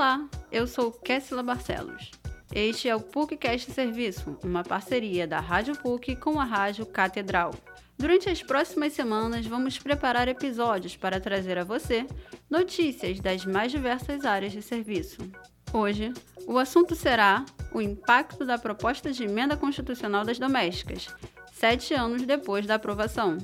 Olá, 0.00 0.26
eu 0.50 0.66
sou 0.66 0.90
Kessila 0.90 1.42
Barcelos. 1.42 2.10
Este 2.54 2.88
é 2.88 2.96
o 2.96 3.00
PUCcast 3.00 3.70
Serviço, 3.70 4.34
uma 4.42 4.64
parceria 4.64 5.26
da 5.26 5.40
Rádio 5.40 5.76
PUC 5.76 6.16
com 6.16 6.40
a 6.40 6.44
Rádio 6.44 6.86
Catedral. 6.86 7.54
Durante 7.98 8.30
as 8.30 8.42
próximas 8.42 8.94
semanas, 8.94 9.44
vamos 9.44 9.78
preparar 9.78 10.26
episódios 10.26 10.96
para 10.96 11.20
trazer 11.20 11.58
a 11.58 11.64
você 11.64 12.06
notícias 12.48 13.20
das 13.20 13.44
mais 13.44 13.70
diversas 13.70 14.24
áreas 14.24 14.52
de 14.52 14.62
serviço. 14.62 15.18
Hoje, 15.70 16.14
o 16.46 16.56
assunto 16.56 16.96
será 16.96 17.44
o 17.70 17.78
impacto 17.82 18.46
da 18.46 18.56
proposta 18.56 19.12
de 19.12 19.24
emenda 19.24 19.54
constitucional 19.54 20.24
das 20.24 20.38
domésticas, 20.38 21.14
sete 21.52 21.92
anos 21.92 22.22
depois 22.22 22.64
da 22.64 22.76
aprovação. 22.76 23.36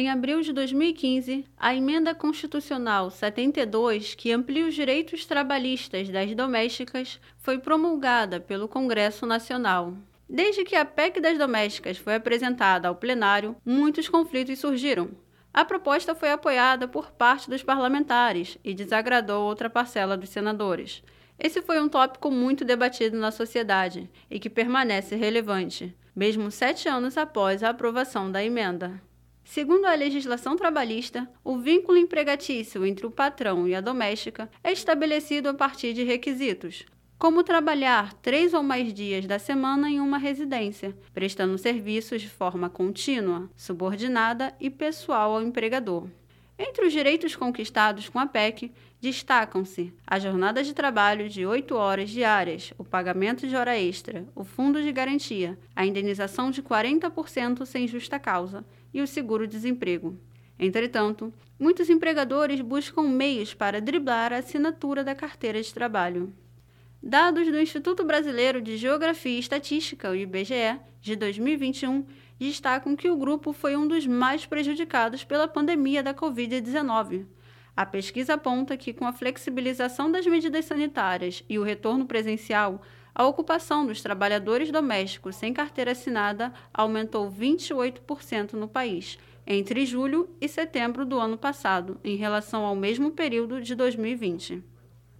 Em 0.00 0.08
abril 0.08 0.42
de 0.42 0.52
2015, 0.52 1.44
a 1.56 1.74
Emenda 1.74 2.14
Constitucional 2.14 3.10
72, 3.10 4.14
que 4.14 4.30
amplia 4.30 4.64
os 4.64 4.72
direitos 4.72 5.26
trabalhistas 5.26 6.08
das 6.08 6.32
domésticas, 6.36 7.18
foi 7.36 7.58
promulgada 7.58 8.38
pelo 8.38 8.68
Congresso 8.68 9.26
Nacional. 9.26 9.94
Desde 10.30 10.62
que 10.62 10.76
a 10.76 10.84
PEC 10.84 11.20
das 11.20 11.36
domésticas 11.36 11.98
foi 11.98 12.14
apresentada 12.14 12.86
ao 12.86 12.94
plenário, 12.94 13.56
muitos 13.66 14.08
conflitos 14.08 14.60
surgiram. 14.60 15.10
A 15.52 15.64
proposta 15.64 16.14
foi 16.14 16.30
apoiada 16.30 16.86
por 16.86 17.10
parte 17.10 17.50
dos 17.50 17.64
parlamentares 17.64 18.56
e 18.62 18.74
desagradou 18.74 19.48
outra 19.48 19.68
parcela 19.68 20.16
dos 20.16 20.28
senadores. 20.28 21.02
Esse 21.36 21.60
foi 21.60 21.80
um 21.80 21.88
tópico 21.88 22.30
muito 22.30 22.64
debatido 22.64 23.18
na 23.18 23.32
sociedade 23.32 24.08
e 24.30 24.38
que 24.38 24.48
permanece 24.48 25.16
relevante, 25.16 25.92
mesmo 26.14 26.52
sete 26.52 26.88
anos 26.88 27.16
após 27.16 27.64
a 27.64 27.70
aprovação 27.70 28.30
da 28.30 28.44
emenda. 28.44 29.07
Segundo 29.50 29.86
a 29.86 29.94
legislação 29.94 30.56
trabalhista, 30.56 31.26
o 31.42 31.56
vínculo 31.56 31.96
empregatício 31.96 32.84
entre 32.84 33.06
o 33.06 33.10
patrão 33.10 33.66
e 33.66 33.74
a 33.74 33.80
doméstica 33.80 34.50
é 34.62 34.70
estabelecido 34.70 35.48
a 35.48 35.54
partir 35.54 35.94
de 35.94 36.04
requisitos, 36.04 36.84
como 37.18 37.42
trabalhar 37.42 38.12
três 38.12 38.52
ou 38.52 38.62
mais 38.62 38.92
dias 38.92 39.24
da 39.24 39.38
semana 39.38 39.88
em 39.88 40.00
uma 40.00 40.18
residência, 40.18 40.94
prestando 41.14 41.56
serviços 41.56 42.20
de 42.20 42.28
forma 42.28 42.68
contínua, 42.68 43.48
subordinada 43.56 44.54
e 44.60 44.68
pessoal 44.68 45.36
ao 45.36 45.42
empregador. 45.42 46.06
Entre 46.58 46.84
os 46.84 46.92
direitos 46.92 47.36
conquistados 47.36 48.08
com 48.08 48.18
a 48.18 48.26
PEC, 48.26 48.72
destacam-se 49.00 49.92
a 50.04 50.18
jornada 50.18 50.60
de 50.64 50.74
trabalho 50.74 51.28
de 51.28 51.46
8 51.46 51.72
horas 51.76 52.10
diárias, 52.10 52.74
o 52.76 52.82
pagamento 52.82 53.46
de 53.46 53.54
hora 53.54 53.78
extra, 53.78 54.26
o 54.34 54.42
fundo 54.42 54.82
de 54.82 54.90
garantia, 54.90 55.56
a 55.76 55.86
indenização 55.86 56.50
de 56.50 56.60
40% 56.60 57.64
sem 57.64 57.86
justa 57.86 58.18
causa 58.18 58.64
e 58.92 59.00
o 59.00 59.06
seguro-desemprego. 59.06 60.18
Entretanto, 60.58 61.32
muitos 61.56 61.88
empregadores 61.88 62.60
buscam 62.60 63.02
meios 63.02 63.54
para 63.54 63.80
driblar 63.80 64.32
a 64.32 64.38
assinatura 64.38 65.04
da 65.04 65.14
carteira 65.14 65.62
de 65.62 65.72
trabalho. 65.72 66.34
Dados 67.00 67.46
do 67.46 67.60
Instituto 67.60 68.04
Brasileiro 68.04 68.60
de 68.60 68.76
Geografia 68.76 69.36
e 69.36 69.38
Estatística, 69.38 70.10
o 70.10 70.16
IBGE, 70.16 70.80
de 71.00 71.14
2021, 71.14 72.04
destacam 72.38 72.94
que 72.94 73.10
o 73.10 73.16
grupo 73.16 73.52
foi 73.52 73.76
um 73.76 73.86
dos 73.86 74.06
mais 74.06 74.46
prejudicados 74.46 75.24
pela 75.24 75.48
pandemia 75.48 76.02
da 76.02 76.14
Covid-19. 76.14 77.26
A 77.76 77.86
pesquisa 77.86 78.34
aponta 78.34 78.76
que, 78.76 78.92
com 78.92 79.06
a 79.06 79.12
flexibilização 79.12 80.10
das 80.10 80.26
medidas 80.26 80.64
sanitárias 80.64 81.44
e 81.48 81.58
o 81.58 81.62
retorno 81.62 82.06
presencial, 82.06 82.82
a 83.14 83.26
ocupação 83.26 83.86
dos 83.86 84.02
trabalhadores 84.02 84.70
domésticos 84.70 85.36
sem 85.36 85.52
carteira 85.52 85.92
assinada 85.92 86.52
aumentou 86.72 87.30
28% 87.30 88.52
no 88.54 88.68
país 88.68 89.18
entre 89.50 89.86
julho 89.86 90.28
e 90.38 90.46
setembro 90.46 91.06
do 91.06 91.18
ano 91.18 91.38
passado, 91.38 91.98
em 92.04 92.16
relação 92.16 92.66
ao 92.66 92.76
mesmo 92.76 93.12
período 93.12 93.62
de 93.62 93.74
2020. 93.74 94.62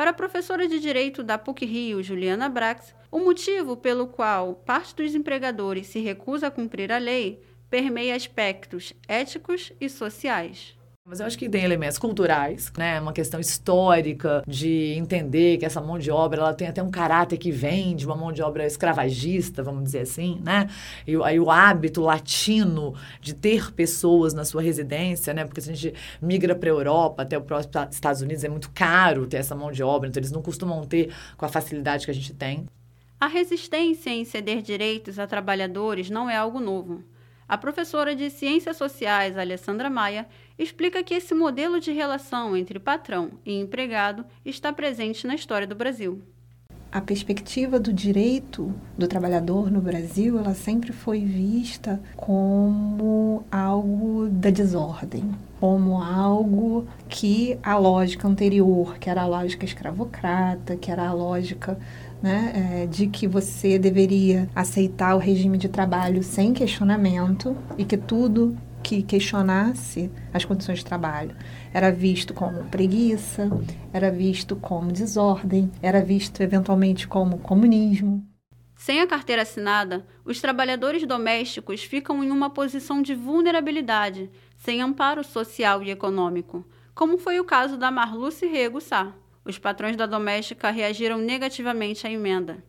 Para 0.00 0.12
a 0.12 0.14
professora 0.14 0.66
de 0.66 0.80
Direito 0.80 1.22
da 1.22 1.36
PUC-Rio, 1.36 2.02
Juliana 2.02 2.48
Brax, 2.48 2.94
o 3.10 3.18
motivo 3.18 3.76
pelo 3.76 4.06
qual 4.06 4.54
parte 4.54 4.94
dos 4.94 5.14
empregadores 5.14 5.88
se 5.88 6.00
recusa 6.00 6.46
a 6.46 6.50
cumprir 6.50 6.90
a 6.90 6.96
lei 6.96 7.42
permeia 7.68 8.16
aspectos 8.16 8.94
éticos 9.06 9.74
e 9.78 9.90
sociais. 9.90 10.74
Mas 11.10 11.18
eu 11.18 11.26
acho 11.26 11.36
que 11.36 11.48
tem 11.48 11.64
elementos 11.64 11.98
culturais, 11.98 12.72
né? 12.78 13.00
Uma 13.00 13.12
questão 13.12 13.40
histórica 13.40 14.44
de 14.46 14.94
entender 14.96 15.58
que 15.58 15.66
essa 15.66 15.80
mão 15.80 15.98
de 15.98 16.08
obra 16.08 16.40
ela 16.40 16.54
tem 16.54 16.68
até 16.68 16.80
um 16.80 16.88
caráter 16.88 17.36
que 17.36 17.50
vem 17.50 17.96
de 17.96 18.06
uma 18.06 18.14
mão 18.14 18.30
de 18.30 18.40
obra 18.40 18.64
escravagista, 18.64 19.60
vamos 19.60 19.82
dizer 19.82 20.02
assim, 20.02 20.40
né? 20.40 20.70
E 21.04 21.20
aí 21.24 21.40
o 21.40 21.50
hábito 21.50 22.00
latino 22.00 22.94
de 23.20 23.34
ter 23.34 23.72
pessoas 23.72 24.32
na 24.32 24.44
sua 24.44 24.62
residência, 24.62 25.34
né? 25.34 25.44
Porque 25.44 25.60
se 25.60 25.72
a 25.72 25.74
gente 25.74 25.98
migra 26.22 26.54
para 26.54 26.68
a 26.68 26.74
Europa, 26.74 27.24
até 27.24 27.36
o 27.36 27.42
próximo 27.42 27.74
Estados 27.90 28.22
Unidos, 28.22 28.44
é 28.44 28.48
muito 28.48 28.70
caro 28.70 29.26
ter 29.26 29.38
essa 29.38 29.56
mão 29.56 29.72
de 29.72 29.82
obra, 29.82 30.08
então 30.08 30.20
eles 30.20 30.30
não 30.30 30.40
costumam 30.40 30.84
ter 30.84 31.12
com 31.36 31.44
a 31.44 31.48
facilidade 31.48 32.04
que 32.04 32.12
a 32.12 32.14
gente 32.14 32.32
tem. 32.34 32.66
A 33.18 33.26
resistência 33.26 34.10
em 34.10 34.24
ceder 34.24 34.62
direitos 34.62 35.18
a 35.18 35.26
trabalhadores 35.26 36.08
não 36.08 36.30
é 36.30 36.36
algo 36.36 36.60
novo. 36.60 37.02
A 37.50 37.58
professora 37.58 38.14
de 38.14 38.30
Ciências 38.30 38.76
Sociais, 38.76 39.36
Alessandra 39.36 39.90
Maia, 39.90 40.28
explica 40.62 41.02
que 41.02 41.14
esse 41.14 41.34
modelo 41.34 41.80
de 41.80 41.90
relação 41.90 42.54
entre 42.54 42.78
patrão 42.78 43.30
e 43.46 43.58
empregado 43.58 44.26
está 44.44 44.70
presente 44.72 45.26
na 45.26 45.34
história 45.34 45.66
do 45.66 45.74
Brasil. 45.74 46.20
A 46.92 47.00
perspectiva 47.00 47.78
do 47.78 47.92
direito 47.92 48.74
do 48.98 49.06
trabalhador 49.06 49.70
no 49.70 49.80
Brasil, 49.80 50.38
ela 50.38 50.54
sempre 50.54 50.92
foi 50.92 51.20
vista 51.20 52.00
como 52.16 53.44
algo 53.50 54.28
da 54.28 54.50
desordem, 54.50 55.30
como 55.60 56.02
algo 56.02 56.86
que 57.08 57.56
a 57.62 57.78
lógica 57.78 58.26
anterior, 58.26 58.98
que 58.98 59.08
era 59.08 59.22
a 59.22 59.26
lógica 59.26 59.64
escravocrata, 59.64 60.76
que 60.76 60.90
era 60.90 61.08
a 61.08 61.12
lógica 61.12 61.78
né, 62.20 62.82
é, 62.82 62.86
de 62.86 63.06
que 63.06 63.26
você 63.26 63.78
deveria 63.78 64.48
aceitar 64.54 65.14
o 65.14 65.18
regime 65.18 65.56
de 65.56 65.68
trabalho 65.68 66.24
sem 66.24 66.52
questionamento 66.52 67.56
e 67.78 67.84
que 67.84 67.96
tudo 67.96 68.58
que 68.90 69.04
questionasse 69.04 70.10
as 70.34 70.44
condições 70.44 70.80
de 70.80 70.84
trabalho 70.84 71.36
era 71.72 71.92
visto 71.92 72.34
como 72.34 72.68
preguiça, 72.70 73.48
era 73.92 74.10
visto 74.10 74.56
como 74.56 74.90
desordem, 74.90 75.70
era 75.80 76.02
visto 76.02 76.40
eventualmente 76.40 77.06
como 77.06 77.38
comunismo. 77.38 78.26
Sem 78.74 79.00
a 79.00 79.06
carteira 79.06 79.42
assinada, 79.42 80.04
os 80.24 80.40
trabalhadores 80.40 81.06
domésticos 81.06 81.84
ficam 81.84 82.24
em 82.24 82.32
uma 82.32 82.50
posição 82.50 83.00
de 83.00 83.14
vulnerabilidade, 83.14 84.28
sem 84.58 84.82
amparo 84.82 85.22
social 85.22 85.84
e 85.84 85.90
econômico, 85.90 86.66
como 86.92 87.16
foi 87.16 87.38
o 87.38 87.44
caso 87.44 87.76
da 87.76 87.92
Marluce 87.92 88.44
Rego 88.44 88.80
Sá. 88.80 89.14
Os 89.44 89.56
patrões 89.56 89.96
da 89.96 90.06
doméstica 90.06 90.68
reagiram 90.70 91.18
negativamente 91.18 92.08
à 92.08 92.10
emenda. 92.10 92.64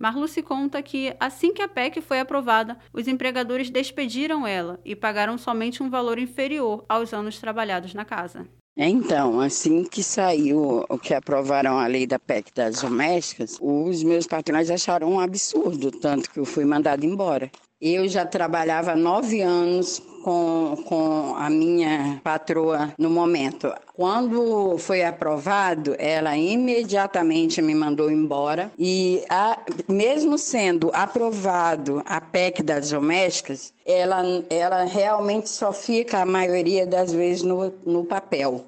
Marluce 0.00 0.42
conta 0.42 0.80
que, 0.82 1.14
assim 1.20 1.52
que 1.52 1.60
a 1.60 1.68
PEC 1.68 2.00
foi 2.00 2.20
aprovada, 2.20 2.78
os 2.90 3.06
empregadores 3.06 3.68
despediram 3.68 4.46
ela 4.46 4.80
e 4.82 4.96
pagaram 4.96 5.36
somente 5.36 5.82
um 5.82 5.90
valor 5.90 6.18
inferior 6.18 6.86
aos 6.88 7.12
anos 7.12 7.38
trabalhados 7.38 7.92
na 7.92 8.02
casa. 8.02 8.48
Então, 8.74 9.40
assim 9.40 9.84
que 9.84 10.02
saiu 10.02 10.86
o 10.88 10.98
que 10.98 11.12
aprovaram 11.12 11.78
a 11.78 11.86
lei 11.86 12.06
da 12.06 12.18
PEC 12.18 12.50
das 12.54 12.80
domésticas, 12.80 13.58
os 13.60 14.02
meus 14.02 14.26
patrões 14.26 14.70
acharam 14.70 15.12
um 15.12 15.20
absurdo, 15.20 15.90
tanto 15.90 16.30
que 16.30 16.40
eu 16.40 16.46
fui 16.46 16.64
mandado 16.64 17.04
embora. 17.04 17.50
Eu 17.78 18.08
já 18.08 18.24
trabalhava 18.24 18.96
nove 18.96 19.42
anos 19.42 20.02
com, 20.22 20.76
com 20.86 21.34
a 21.36 21.48
minha 21.50 22.20
patroa 22.22 22.92
no 22.98 23.10
momento. 23.10 23.72
Quando 23.94 24.78
foi 24.78 25.04
aprovado, 25.04 25.94
ela 25.98 26.36
imediatamente 26.36 27.60
me 27.60 27.74
mandou 27.74 28.10
embora 28.10 28.70
e 28.78 29.22
a, 29.28 29.58
mesmo 29.88 30.38
sendo 30.38 30.90
aprovado 30.94 32.02
a 32.06 32.20
PEC 32.20 32.62
das 32.62 32.90
domésticas, 32.90 33.74
ela, 33.84 34.22
ela 34.48 34.84
realmente 34.84 35.48
só 35.48 35.72
fica 35.72 36.20
a 36.20 36.26
maioria 36.26 36.86
das 36.86 37.12
vezes 37.12 37.42
no, 37.42 37.72
no 37.84 38.04
papel. 38.04 38.64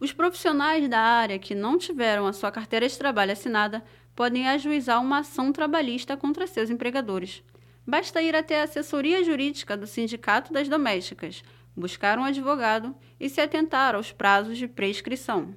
Os 0.00 0.12
profissionais 0.12 0.88
da 0.88 0.98
área 0.98 1.38
que 1.38 1.54
não 1.54 1.78
tiveram 1.78 2.26
a 2.26 2.32
sua 2.32 2.50
carteira 2.50 2.88
de 2.88 2.98
trabalho 2.98 3.32
assinada 3.32 3.84
podem 4.16 4.48
ajuizar 4.48 5.00
uma 5.00 5.20
ação 5.20 5.52
trabalhista 5.52 6.16
contra 6.16 6.46
seus 6.46 6.70
empregadores. 6.70 7.42
Basta 7.86 8.22
ir 8.22 8.34
até 8.34 8.60
a 8.60 8.64
assessoria 8.64 9.24
jurídica 9.24 9.76
do 9.76 9.86
Sindicato 9.86 10.52
das 10.52 10.68
Domésticas, 10.68 11.42
buscar 11.76 12.18
um 12.18 12.24
advogado 12.24 12.94
e 13.18 13.28
se 13.28 13.40
atentar 13.40 13.94
aos 13.94 14.12
prazos 14.12 14.56
de 14.56 14.68
prescrição. 14.68 15.54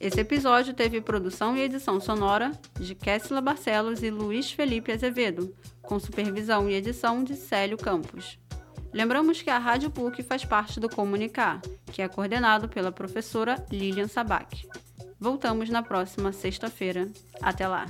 Esse 0.00 0.18
episódio 0.18 0.74
teve 0.74 1.00
produção 1.00 1.56
e 1.56 1.60
edição 1.60 2.00
sonora 2.00 2.50
de 2.80 2.94
Kessila 2.94 3.40
Barcelos 3.40 4.02
e 4.02 4.10
Luiz 4.10 4.50
Felipe 4.50 4.90
Azevedo, 4.90 5.54
com 5.80 6.00
supervisão 6.00 6.68
e 6.68 6.74
edição 6.74 7.22
de 7.22 7.36
Célio 7.36 7.78
Campos. 7.78 8.36
Lembramos 8.92 9.40
que 9.40 9.48
a 9.48 9.58
Rádio 9.58 9.90
PUC 9.90 10.22
faz 10.22 10.44
parte 10.44 10.80
do 10.80 10.88
Comunicar, 10.88 11.62
que 11.92 12.02
é 12.02 12.08
coordenado 12.08 12.68
pela 12.68 12.90
professora 12.90 13.64
Lilian 13.70 14.08
Sabac. 14.08 14.68
Voltamos 15.18 15.70
na 15.70 15.82
próxima 15.82 16.32
sexta-feira. 16.32 17.08
Até 17.40 17.68
lá! 17.68 17.86